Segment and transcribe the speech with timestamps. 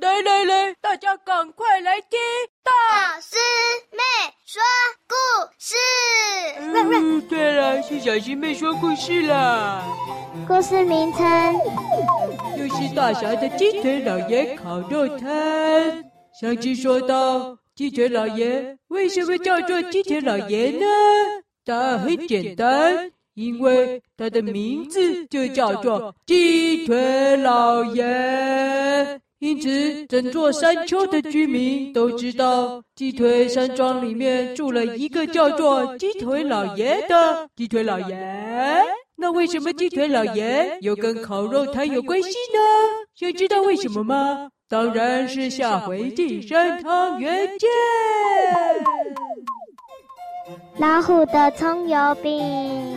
[0.00, 2.18] 来来来，大家赶快来听
[2.62, 3.36] 大师
[3.90, 3.98] 妹
[4.46, 4.62] 说
[5.06, 5.14] 故
[5.58, 5.74] 事。
[6.58, 9.84] 嗯，对了，是小师妹说故事啦。
[10.48, 11.54] 故事名称
[12.56, 16.02] 又是大侠的鸡腿老爷烤肉摊。
[16.40, 20.86] 上期说到，鸡腿老爷为什么叫做鸡腿老爷呢？
[21.66, 29.20] 答案很简单，因为他的名字就叫做鸡腿老爷。
[29.42, 38.16] 因此，整座山丘的居民都知道，鸡腿山庄里面住了一个叫做鸡腿老爷的鸡腿老爷。
[39.16, 42.60] 那为什么鸡腿老爷又跟烤肉摊有关系呢？
[43.16, 44.48] 想知道为什么吗？
[44.68, 47.68] 当然是下回进山汤圆见。
[50.78, 52.96] 老虎的葱油饼，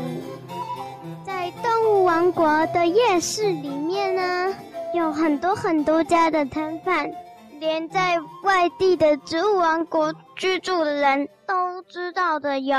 [1.26, 4.54] 在动物王国的夜市里面呢。
[4.96, 7.12] 有很多很多家的摊贩，
[7.60, 12.78] 连在外地的植物王国居住的人都知道的有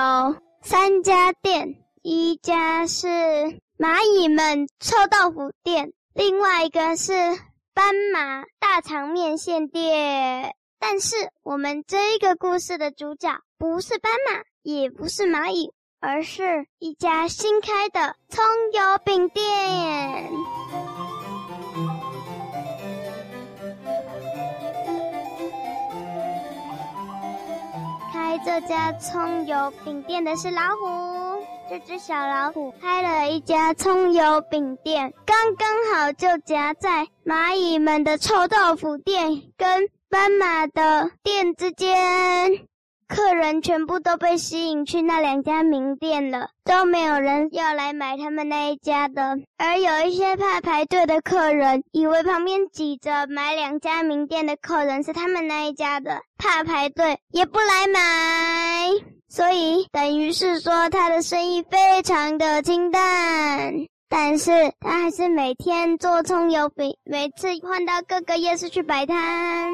[0.62, 3.06] 三家店，一家是
[3.78, 7.12] 蚂蚁们臭豆腐店，另外一个是
[7.74, 10.54] 斑马大肠面线店。
[10.78, 15.70] 但是我们这一个故事的主角不是斑马，也不是蚂蚁，
[16.00, 18.42] 而是一家新开的葱
[18.72, 20.32] 油饼店。
[28.44, 42.66] 这家葱油饼店的是老虎，这只小老虎开了一家葱油饼店，刚刚好就夹在蚂蚁们的臭豆腐店跟斑马的店之间。
[43.08, 49.38] 客人全部都被吸引去那两家名店了，都没有人要来买他们那一家的。
[49.58, 58.90] 而有一些怕排队的客人，以为旁边挤着买两家名店的客人是他们那一家的，怕排队也不来买。
[59.28, 63.72] 所以等于是说他的生意非常的清淡，
[64.08, 64.50] 但是
[64.80, 69.70] 他还是每天做葱油饼，每次换到各个夜市去摆摊。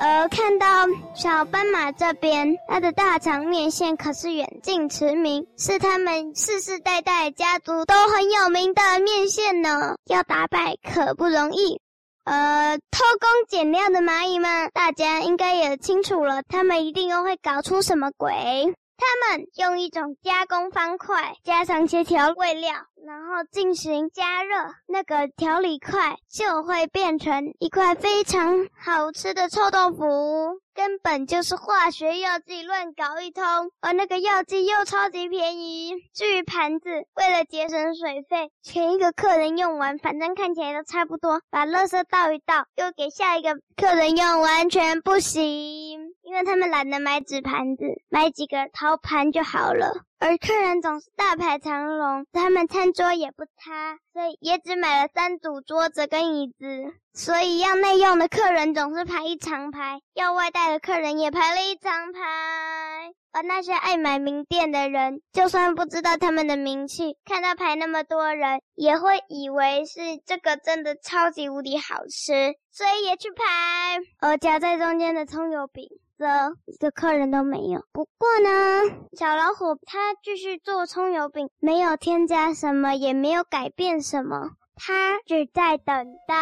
[0.00, 0.66] 而看到
[1.14, 9.96] 小斑马这边，它的大肠面线可是远近驰名，是他们世世代代家族都很有名的面线呢。
[10.06, 11.80] 要打败可不容易。
[12.24, 18.74] 呃，偷工减料的蚂蚁们，大家应该也清楚了，他们一定又会搞出什么鬼。
[18.96, 22.72] 他们用一种加工方块，加上些调味料，
[23.06, 24.56] 然后进行加热，
[24.86, 30.60] 那个调理块就会变成一块非常好吃的臭豆腐。
[30.74, 33.44] 根本就是化学药剂乱搞一通，
[33.80, 35.92] 而那个药剂又超级便宜。
[36.12, 45.93] 至于盘子，为了节省水费，前一个客人用完，反正看起来都差不多，把垃圾倒一倒，又给下一个客人用，完全不行。
[46.34, 49.92] 因为他们懒得买纸盘子，买几个陶盘就好了。
[50.18, 56.92] 而客人总是大排长龙，他们餐桌也不擦，所以也只买了三组桌子跟椅子。
[57.12, 62.20] 所以要内用的客人总是排一长排，要外带的客人也排了一长排。
[63.30, 74.00] 而那些爱买名店的人，就算不知道他们的名气，看到排那么多人，也会以为是这个真的超级无敌好吃，所以也去排。
[74.18, 75.88] 而夹在中间的葱油饼。
[76.16, 76.26] 则
[76.66, 77.82] 一个客人都没有。
[77.92, 86.34] 不过呢，小老虎他继续做葱油饼，没有添加什么，也没有改变什么，他只在等待。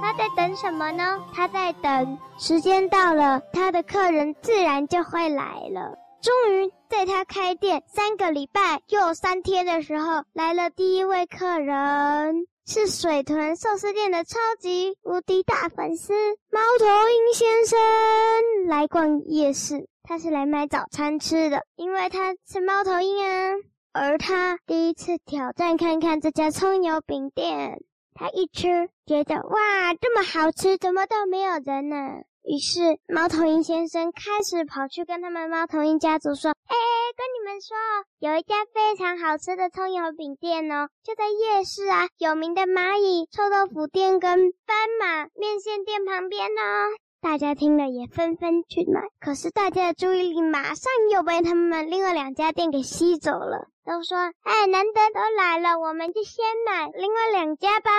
[0.00, 1.18] 他在等什么呢？
[1.34, 5.98] 他在等时间到了，他的客人自然就会来了。
[6.24, 16.14] 终于在他开店三个礼拜又三天的时候，来了第一位客人，是水豚寿司店的超级无敌大粉丝
[16.50, 17.78] 猫头鹰先生。
[18.68, 23.52] 来逛夜市，他是来买早餐吃的，因为他是猫头鹰啊。
[23.92, 27.82] 而他第一次挑战看看这家葱油饼店，
[28.14, 32.22] 他一吃觉得哇，这么好吃，怎么都没有人呢？
[32.44, 36.76] 于是，猫头鹰先生开始跑去跟他们猫头鹰家族说：“哎，
[37.16, 37.74] 跟你们说，
[38.18, 46.92] 有一家非常好吃的葱油饼店哦，就在夜市啊，有名的蚂蚁臭豆腐店跟斑马面线店旁边哦。”
[47.22, 57.90] 大家听了也纷纷去买，可是大家的注意力马上又被他们另外两家店给吸走了，都说：“哎，难得都来了，我们就先买另外两家吧。”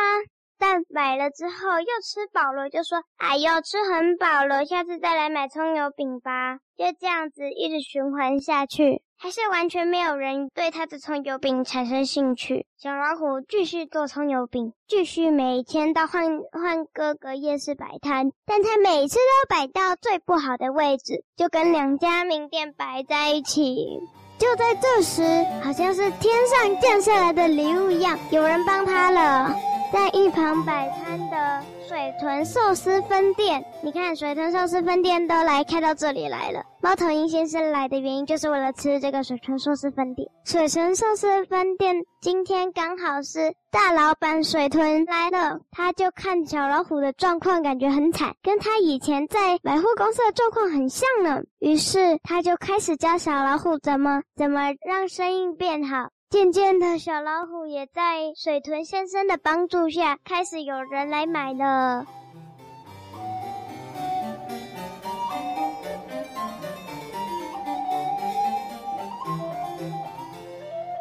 [0.57, 12.65] 但买了之后又吃饱了，就说：“哎呦，吃很饱了，下次再来买葱油饼吧。”就这样子一直循环下去，还是完全没有人对他的葱油饼产生兴趣。
[12.77, 23.99] 小老虎继续做葱油饼，继续每天到换换各个夜市摆摊，但他每次都摆到最不好的位置，就跟两家名店摆在一起。
[24.37, 25.23] 就在这时，
[25.63, 29.55] 好像是天上降下来的礼物一样，有人帮他了。
[29.93, 36.63] 在一旁摆摊的水豚寿司分店，你看水豚寿司分店都来开到这里来了。
[36.81, 40.27] 猫头鹰先生来的原因就是为了吃这个水豚寿司分店。
[40.43, 51.41] 水豚寿司分店今天刚好是大老板水豚来了，他就看小老虎的状况，感觉很惨，跟他以前在百货公司的状况很像呢。
[51.59, 56.09] 于是他就开始教小老虎怎么怎么让生意变好。
[56.35, 62.05] 渐渐的，小老虎也在水豚先生的帮助下，开始有人来买了。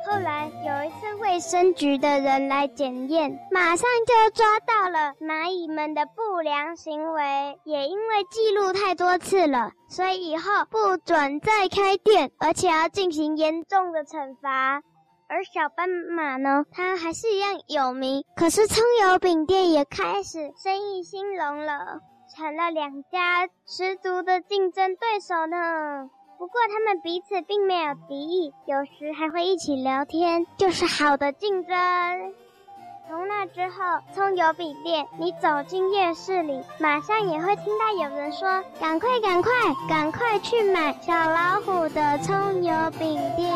[0.07, 7.59] 后来有一次，卫生局的人来检验，马上就抓到了蚂蚁们的不良行为。
[7.65, 14.81] 也因为记录太多次了，所以以后不准再开店，而且要进行严重的惩罚。
[15.27, 22.01] 而小斑马呢，它还是一样有名，可是葱油饼店也开始生意兴隆了，
[22.37, 26.11] 成了两家十足的竞争对手呢。
[26.39, 31.75] 不过他们彼此并没有敌意，有时还会一起聊天，就是好的竞争。
[33.09, 33.77] 从那之后，
[34.15, 39.53] 葱油饼店，你走进夜市里，马上也会听到有人说：“赶快，赶快，
[39.89, 43.53] 赶快去买小老虎的葱油饼店。”